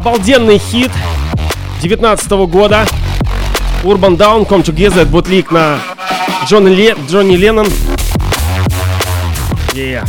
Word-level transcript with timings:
Обалденный 0.00 0.56
хит 0.56 0.90
19 1.82 2.30
года. 2.48 2.86
Urban 3.82 4.16
Down, 4.16 4.48
Come 4.48 4.64
Together, 4.64 5.04
бутлик 5.04 5.50
на 5.50 5.78
Джонни, 6.48 6.70
Ле, 6.70 6.96
Джонни 7.06 7.36
Леннон. 7.36 7.66
Yeah. 9.74 10.02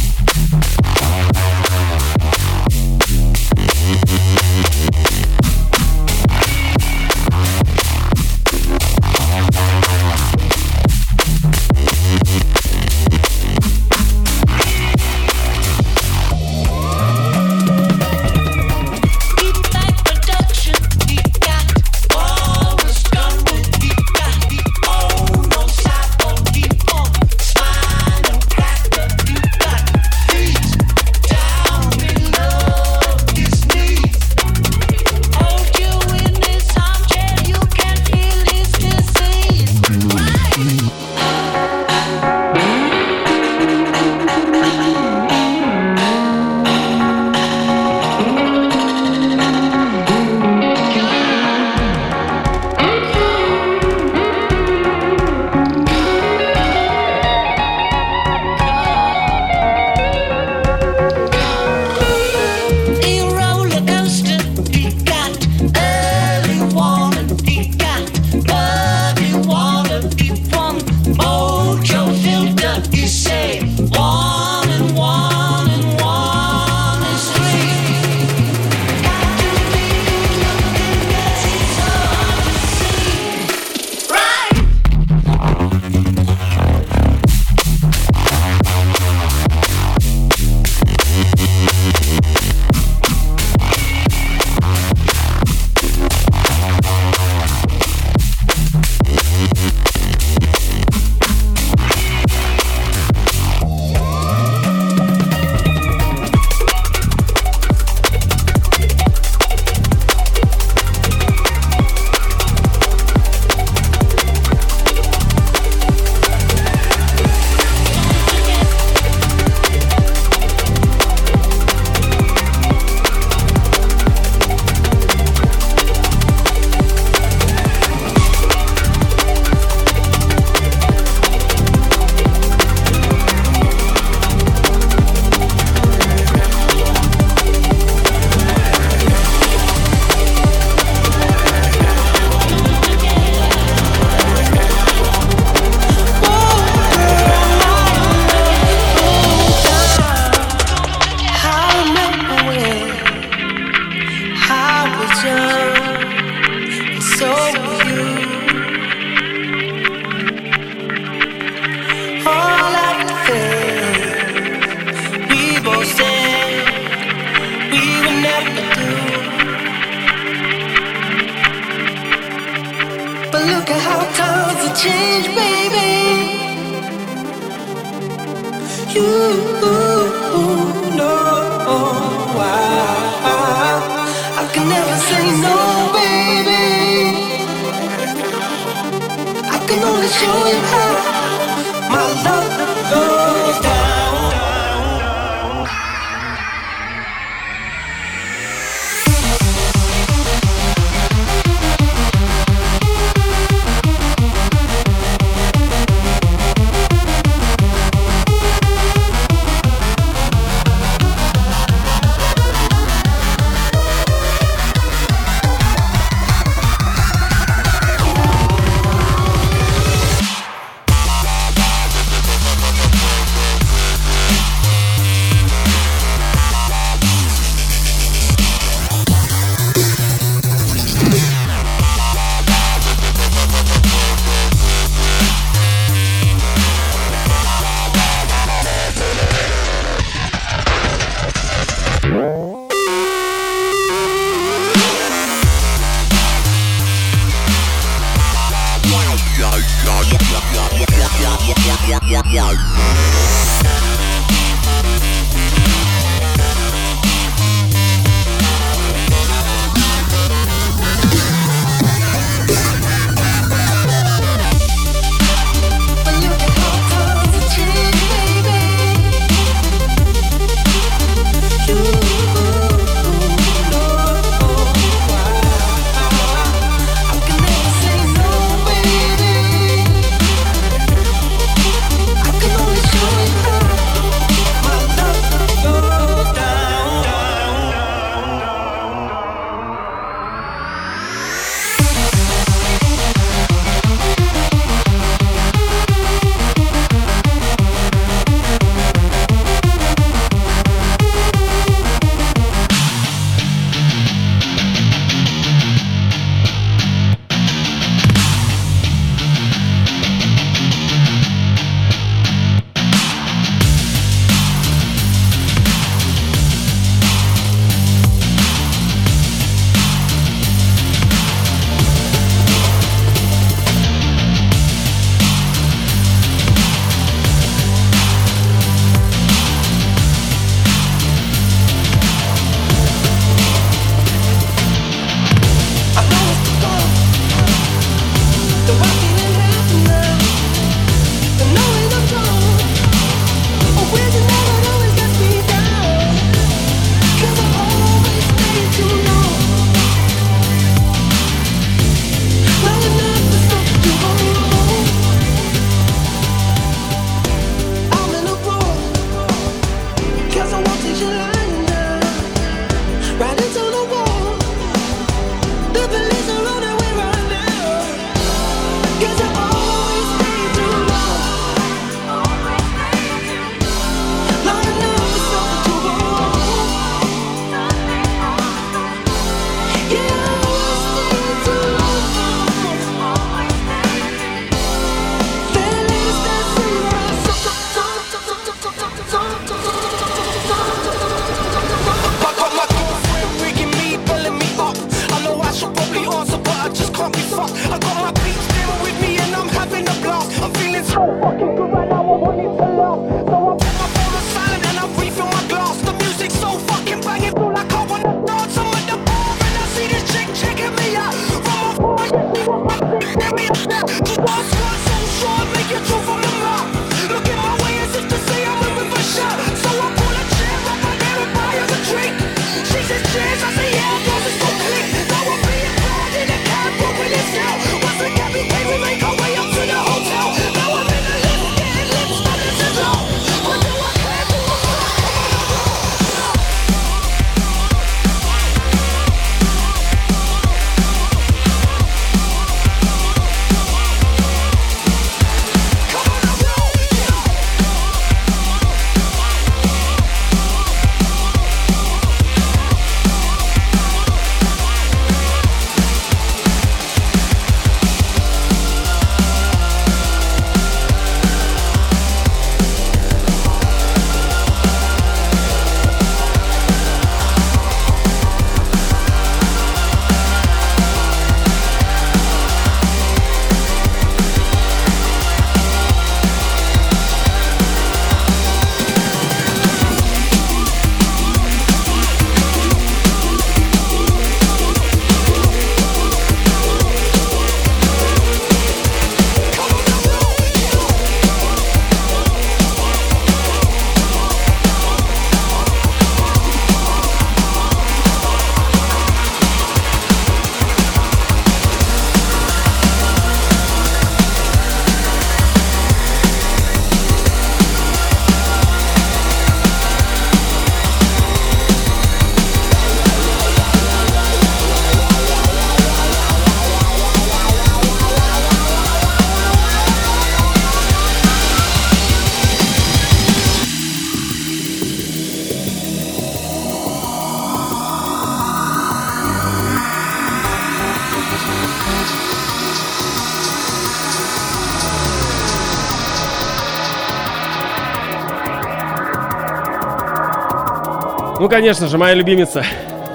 Конечно 541.51 541.87
же, 541.87 541.97
моя 541.97 542.13
любимица. 542.13 542.63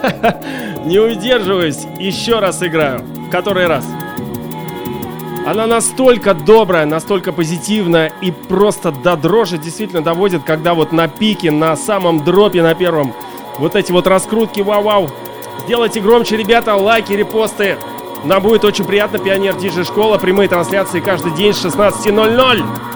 Не 0.85 0.99
удерживаюсь, 0.99 1.87
еще 1.99 2.39
раз 2.39 2.63
играю. 2.63 3.03
Который 3.33 3.67
раз. 3.67 3.87
Она 5.47 5.67
настолько 5.67 6.35
добрая, 6.35 6.85
настолько 6.85 7.33
позитивная 7.33 8.13
и 8.21 8.31
просто 8.31 8.93
до 8.93 9.17
дрожи 9.17 9.57
действительно 9.57 10.03
доводит, 10.03 10.45
когда 10.45 10.75
вот 10.75 10.93
на 10.93 11.09
пике, 11.09 11.51
на 11.51 11.77
самом 11.77 12.25
дропе, 12.25 12.63
на 12.63 12.75
первом, 12.75 13.15
вот 13.59 13.75
эти 13.75 13.91
вот 13.91 14.07
раскрутки, 14.07 14.61
вау-вау. 14.61 15.09
Сделайте 15.65 16.01
громче, 16.01 16.37
ребята, 16.37 16.75
лайки, 16.75 17.15
репосты. 17.15 17.79
Нам 18.25 18.43
будет 18.43 18.65
очень 18.67 18.85
приятно, 18.85 19.19
Пионер 19.19 19.57
Диджи 19.57 19.85
Школа, 19.85 20.19
прямые 20.19 20.51
трансляции 20.51 21.01
каждый 21.01 21.33
день 21.33 21.55
с 21.55 21.65
16.00. 21.65 22.96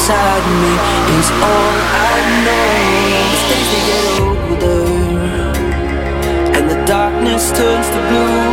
inside 0.00 0.46
me 0.62 0.72
is 1.18 1.28
all 1.30 1.76
I 1.92 2.16
know. 2.46 2.72
As 3.20 3.42
days 3.50 3.68
they 3.72 3.82
get 3.90 4.04
older, 4.24 4.88
and 6.56 6.64
the 6.70 6.78
darkness 6.86 7.44
turns 7.52 7.86
to 7.94 8.00
blue. 8.08 8.48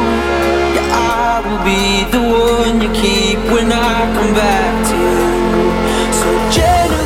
Yeah, 0.76 0.92
I 0.92 1.40
will 1.46 1.64
be 1.64 2.04
the 2.12 2.20
one 2.20 2.82
you 2.82 2.92
keep 2.92 3.40
when 3.50 3.72
I 3.72 3.96
come 4.16 4.34
back 4.34 4.74
to 4.90 4.96
you. 4.98 5.72
So 6.20 6.28
gentle. 6.52 6.97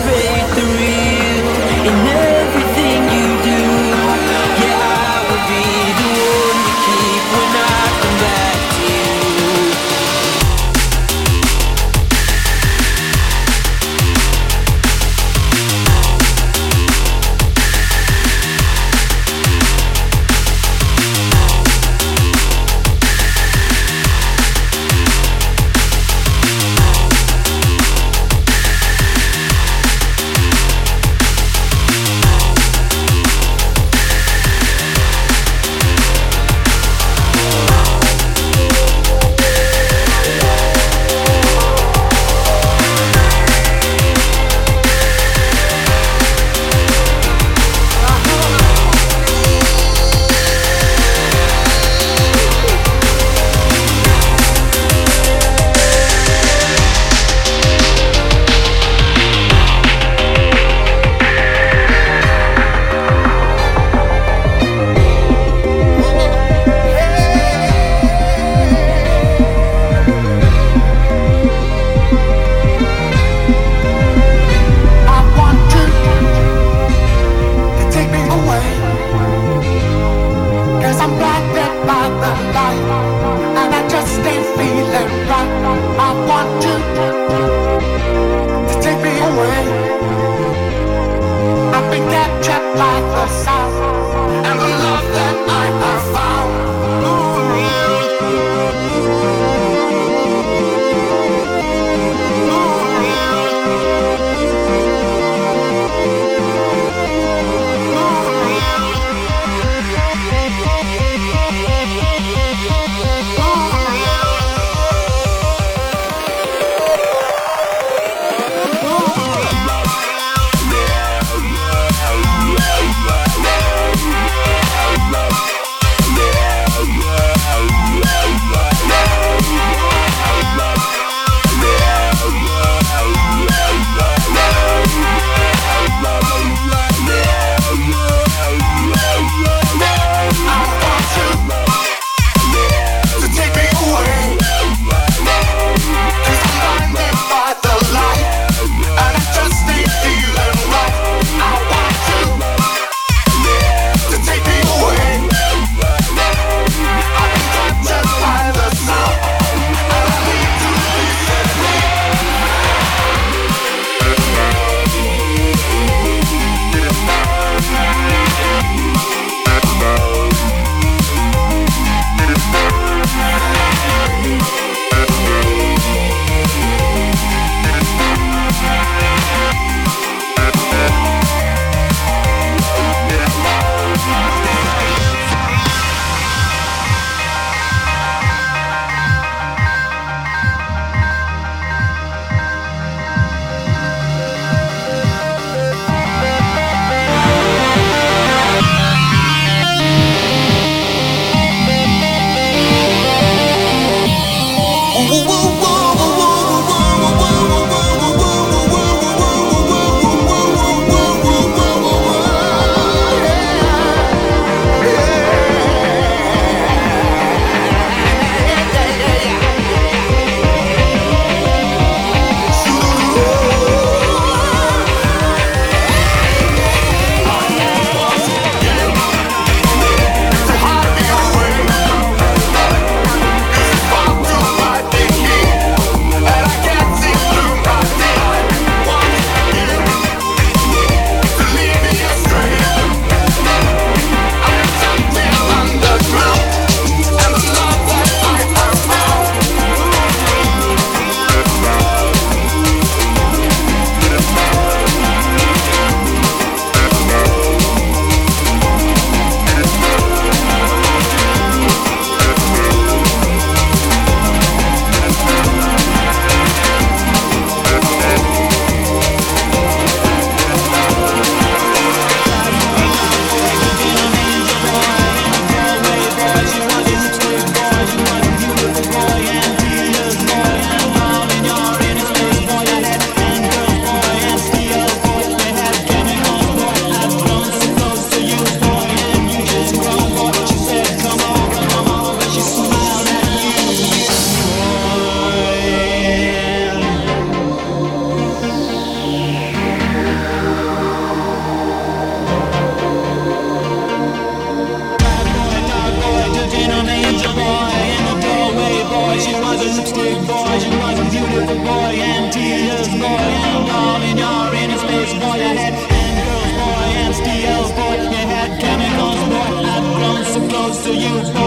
to 320.83 320.95
you. 320.95 321.40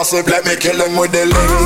toss 0.00 0.12
let 0.12 0.44
me 0.46 0.56
kill 0.56 0.80
him 0.80 0.96
with 0.96 1.12
the 1.12 1.26
link. 1.26 1.59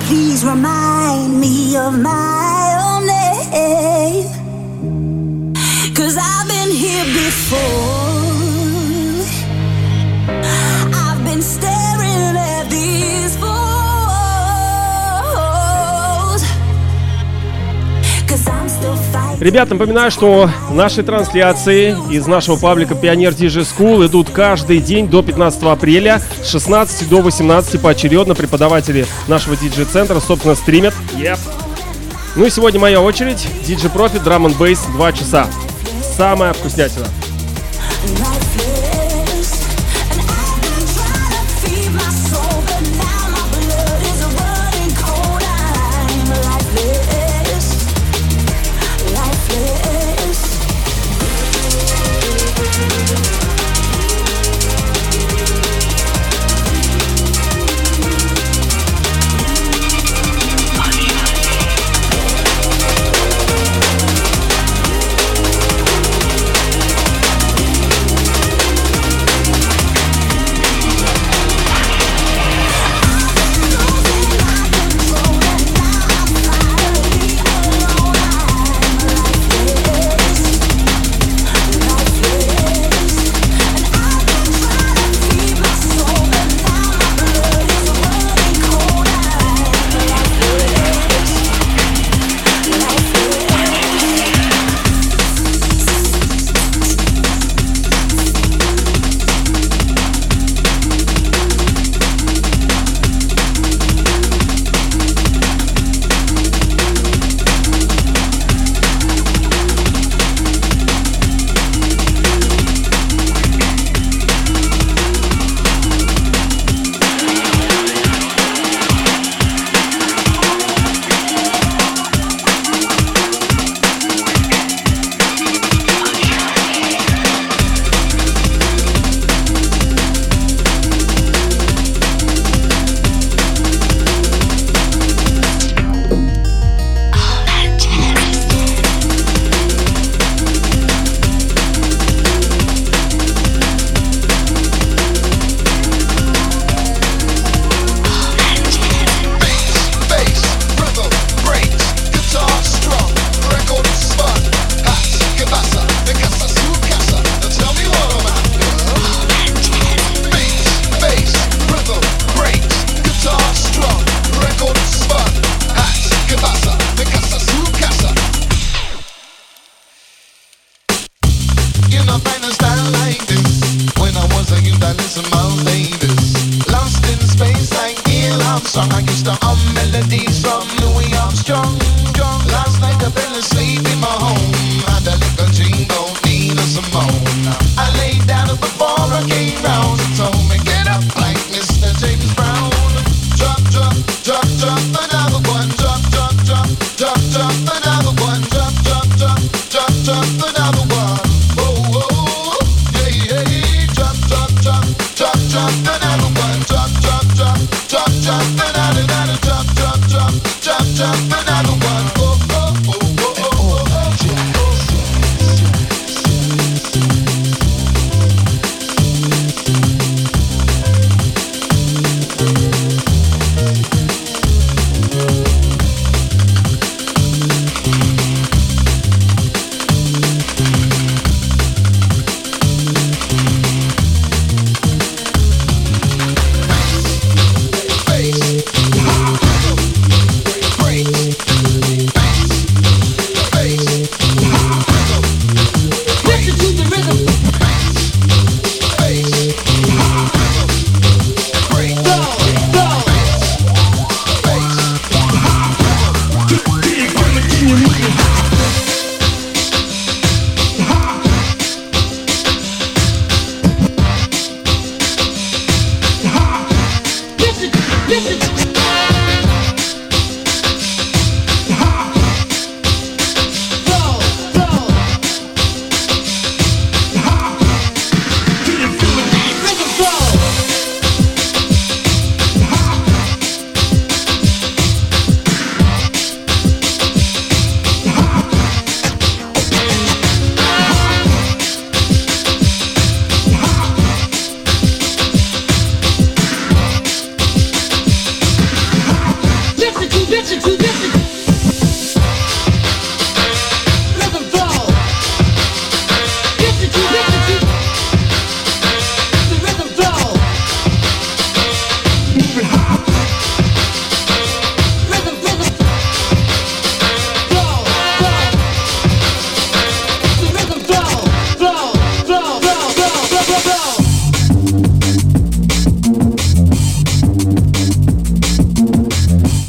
please 0.00 0.44
remind 0.44 1.40
me 1.40 1.76
of 1.76 1.98
my 2.00 2.43
Ребят, 19.44 19.68
напоминаю, 19.68 20.10
что 20.10 20.48
наши 20.70 21.02
трансляции 21.02 21.94
из 22.10 22.26
нашего 22.26 22.56
паблика 22.56 22.94
Pioneer 22.94 23.36
DJ 23.36 23.60
School 23.60 24.06
идут 24.06 24.30
каждый 24.30 24.78
день 24.78 25.06
до 25.06 25.22
15 25.22 25.64
апреля 25.64 26.22
с 26.42 26.48
16 26.48 27.10
до 27.10 27.20
18 27.20 27.78
поочередно 27.78 28.34
преподаватели 28.34 29.04
нашего 29.28 29.54
диджей-центра, 29.54 30.18
собственно, 30.20 30.54
стримят. 30.54 30.94
Yep. 31.18 31.38
Ну 32.36 32.46
и 32.46 32.50
сегодня 32.50 32.80
моя 32.80 33.02
очередь. 33.02 33.46
Диджи 33.66 33.90
Профит, 33.90 34.22
Drum 34.22 34.46
and 34.46 34.56
Bass, 34.56 34.78
2 34.90 35.12
часа. 35.12 35.46
Самое 36.16 36.54
вкуснятина. 36.54 37.04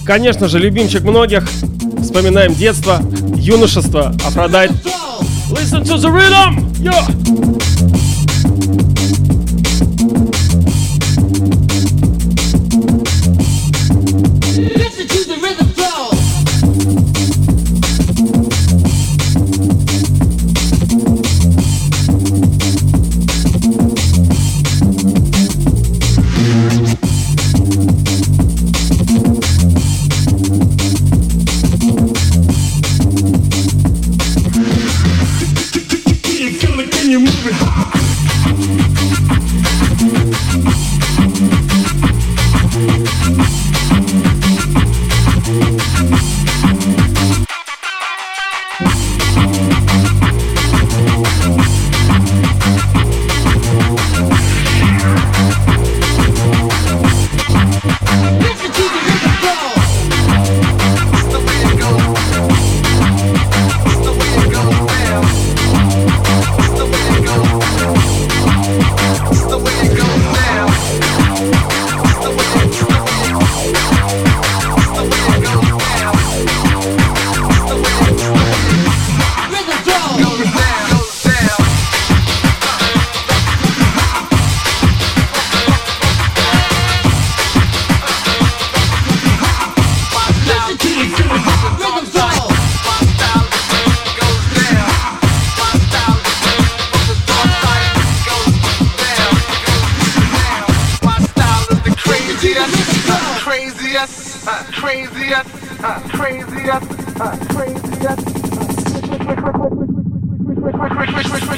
Конечно 0.06 0.47
же, 0.47 0.60
любимчик 0.60 1.03
многих. 1.03 1.43
Вспоминаем 2.01 2.53
детство, 2.53 3.01
юношество, 3.36 4.14
Афродайт. 4.26 4.72
Listen 5.51 5.84
to 5.84 5.97
the 5.97 6.12
rhythm! 6.12 6.72
Yeah! 6.80 7.64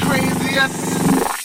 crazy. 0.08 1.37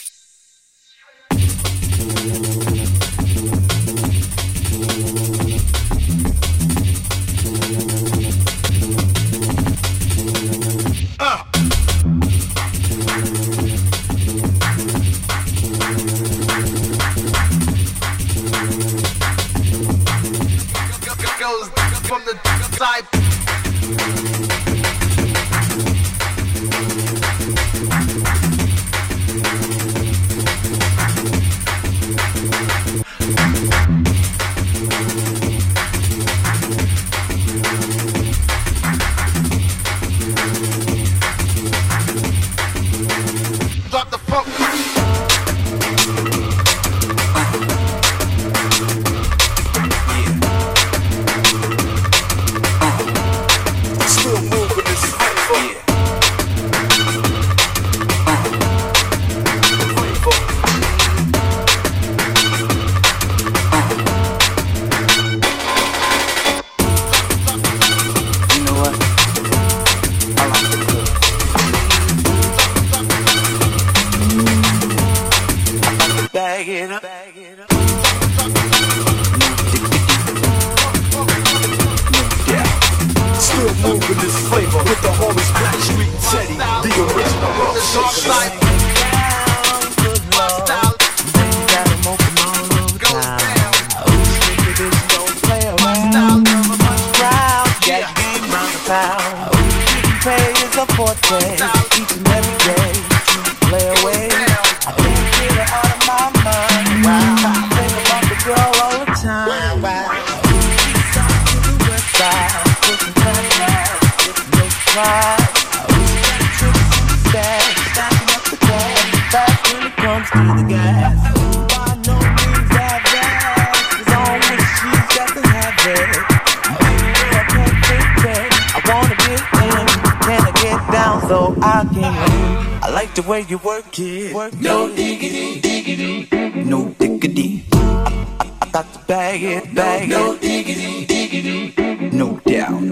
Way 133.26 133.44
you 133.48 133.58
work 133.58 133.98
it. 133.98 134.34
Work 134.34 134.54
no 134.60 134.88
diggity, 134.94 135.60
diggity, 135.60 136.28
no 136.64 136.88
diggity. 136.98 137.64
I, 137.72 138.26
I, 138.60 138.68
got 138.70 138.92
to 138.92 138.98
bag 139.06 139.42
it, 139.42 139.74
bag 139.74 140.08
no, 140.08 140.32
it. 140.32 140.34
No 140.34 140.38
diggity, 140.38 141.06
diggity, 141.06 142.10
no 142.10 142.40
doubt. 142.44 142.82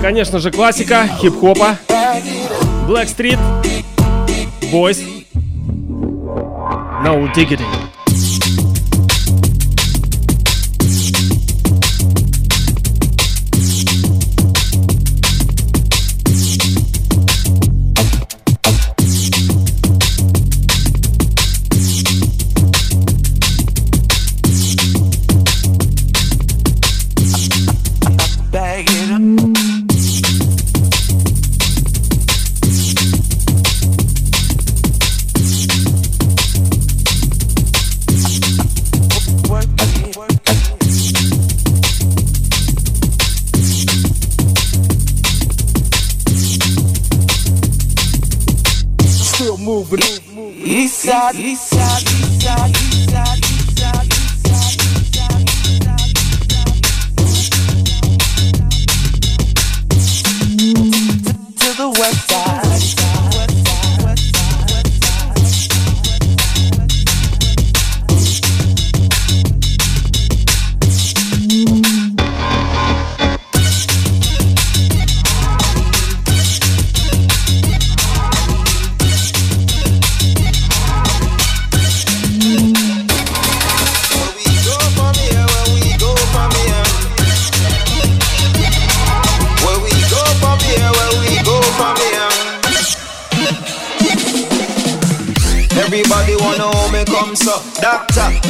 Конечно 0.00 0.38
же, 0.40 0.50
классика 0.50 1.08
хип-хопа. 1.20 1.78
Blackstreet 2.88 3.38
Boys. 4.72 4.98
No 7.04 7.28
diggity. 7.34 7.64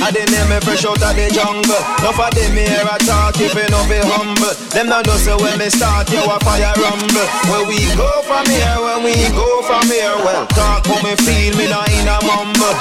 I 0.02 0.10
they 0.10 0.26
name 0.34 0.50
me 0.50 0.58
fresh 0.66 0.82
out 0.82 0.98
of 0.98 1.14
the 1.14 1.30
jungle. 1.30 1.78
No 2.02 2.10
of 2.10 2.30
them 2.34 2.58
here 2.58 2.82
I 2.82 2.98
talk 3.06 3.38
if 3.38 3.54
you 3.54 3.68
know 3.70 3.86
be 3.86 4.02
humble. 4.02 4.50
Them 4.74 4.90
not 4.90 5.06
know 5.06 5.14
say 5.14 5.38
when 5.38 5.54
me 5.62 5.70
start 5.70 6.10
you 6.10 6.18
a 6.18 6.36
fire 6.42 6.74
rumble. 6.74 7.28
Where 7.46 7.62
we 7.70 7.78
go 7.94 8.10
from 8.26 8.42
here, 8.50 8.82
Where 8.82 8.98
we 8.98 9.14
go 9.30 9.62
from 9.62 9.86
here, 9.86 10.18
well 10.26 10.42
talk 10.50 10.90
how 10.90 10.98
me 11.06 11.14
feel, 11.22 11.54
me 11.54 11.70
not 11.70 11.86
in 11.86 12.10
a 12.10 12.18
mumble. 12.26 12.74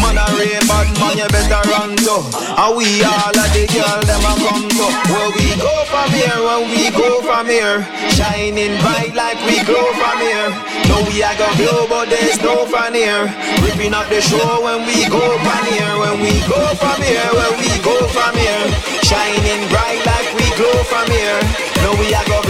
Man 0.00 0.16
a 0.16 0.24
rain 0.32 0.64
bad 0.64 0.88
man, 0.96 1.12
you 1.20 1.28
better 1.28 1.60
run 1.68 1.92
to. 2.08 2.16
And 2.56 2.72
we 2.72 3.04
all 3.04 3.36
of 3.36 3.48
the 3.52 3.68
girl 3.68 4.00
them 4.08 4.24
a 4.24 4.32
come 4.40 4.64
to. 4.72 4.86
Where 5.12 5.28
we 5.36 5.52
go 5.60 5.76
from 5.92 6.08
here, 6.16 6.40
Where 6.40 6.64
we 6.64 6.88
go 6.96 7.20
from 7.20 7.52
here, 7.52 7.84
shining 8.16 8.80
bright 8.80 9.12
like 9.12 9.36
we 9.44 9.60
glow 9.68 9.92
from 10.00 10.18
here. 10.24 10.50
Ripping 13.64 13.94
up 13.94 14.08
the 14.08 14.20
show 14.20 14.60
when 14.60 14.84
we 14.84 15.08
go 15.08 15.22
from 15.40 15.64
here, 15.72 15.94
when 15.98 16.20
we 16.20 16.32
go 16.44 16.60
from 16.76 17.00
here, 17.00 17.28
when 17.32 17.52
we 17.62 17.70
go 17.80 17.96
from 18.12 18.36
here. 18.36 18.66
Shining 19.00 19.68
bright 19.72 20.04
like 20.04 20.28
we 20.36 20.46
glow 20.56 20.76
from 20.84 21.08
here. 21.08 21.40
Now 21.80 21.96
we 21.96 22.12
are 22.12 22.24
go 22.28 22.41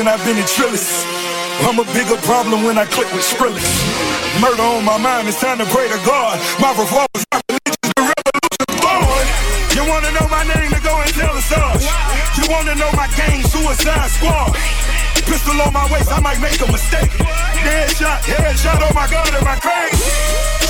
and 0.00 0.08
I've 0.08 0.24
been 0.24 0.38
in 0.38 0.44
Trillis. 0.44 1.04
I'm 1.68 1.78
a 1.78 1.84
bigger 1.92 2.16
problem 2.24 2.64
when 2.64 2.78
I 2.78 2.86
click 2.86 3.12
with 3.12 3.20
Skrillex. 3.20 3.60
Murder 4.40 4.62
on 4.62 4.82
my 4.82 4.96
mind, 4.96 5.28
it's 5.28 5.38
time 5.38 5.58
to 5.58 5.66
pray 5.66 5.88
to 5.88 6.00
God. 6.08 6.40
My 6.56 6.72
revolver's 6.72 7.26
my 7.28 7.40
religion, 7.52 7.76
the 7.84 8.04
revolution's 8.08 8.80
born. 8.80 9.26
You 9.76 9.84
wanna 9.84 10.10
know 10.16 10.26
my 10.32 10.44
name, 10.48 10.72
to 10.72 10.80
go 10.80 10.96
and 10.96 11.12
tell 11.12 11.34
the 11.36 11.44
stars. 11.44 11.84
You 12.40 12.48
wanna 12.48 12.74
know 12.80 12.90
my 12.96 13.08
gang, 13.12 13.44
Suicide 13.44 14.08
Squad. 14.08 14.99
Pistol 15.26 15.60
on 15.60 15.72
my 15.72 15.86
waist, 15.92 16.10
I 16.12 16.20
might 16.20 16.40
make 16.40 16.60
a 16.60 16.68
mistake. 16.70 17.10
Headshot, 17.60 18.24
headshot, 18.24 18.80
oh 18.80 18.92
my 18.94 19.06
god, 19.10 19.28
am 19.34 19.46
I 19.46 19.56
crazy? 19.60 20.00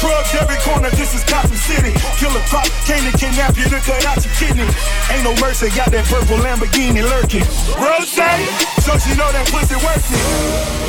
Drugs 0.00 0.32
every 0.32 0.56
corner, 0.64 0.88
this 0.96 1.12
is 1.12 1.22
Gotham 1.28 1.56
City. 1.60 1.92
Killer 2.16 2.40
Croc, 2.48 2.64
came 2.88 3.04
to 3.04 3.12
kidnap 3.12 3.52
you 3.56 3.68
to 3.68 3.78
cut 3.84 4.00
out 4.08 4.18
your 4.24 4.32
kidney. 4.40 4.64
Ain't 5.12 5.24
no 5.28 5.36
mercy, 5.44 5.68
got 5.76 5.92
that 5.92 6.08
purple 6.08 6.40
Lamborghini 6.40 7.04
lurking. 7.04 7.44
Rose, 7.76 8.16
so 8.80 8.92
she 8.96 9.12
know 9.14 9.28
that 9.28 9.44
pussy 9.52 9.76
worth 9.76 10.08
it. 10.08 10.24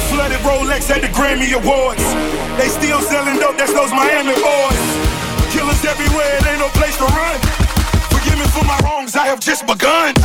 Flooded 0.10 0.40
Rolex 0.48 0.88
at 0.90 1.04
the 1.04 1.12
Grammy 1.12 1.52
Awards. 1.52 2.04
They 2.56 2.72
still 2.72 3.04
selling 3.04 3.36
dope, 3.36 3.60
that's 3.60 3.76
those 3.76 3.92
Miami 3.92 4.36
boys. 4.40 4.84
Killers 5.52 5.84
everywhere, 5.84 6.40
it 6.40 6.48
ain't 6.48 6.64
no 6.64 6.72
place 6.72 6.96
to 6.98 7.08
run. 7.12 7.38
Forgive 8.10 8.40
me 8.40 8.48
for 8.56 8.64
my 8.64 8.80
wrongs, 8.80 9.16
I 9.16 9.28
have 9.28 9.40
just 9.40 9.68
begun. 9.68 10.16